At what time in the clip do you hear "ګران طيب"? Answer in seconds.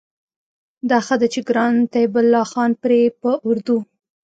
1.49-2.11